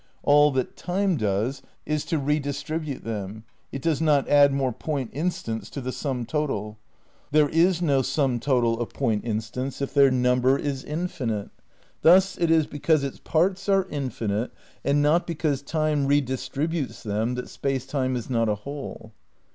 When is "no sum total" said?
7.83-8.79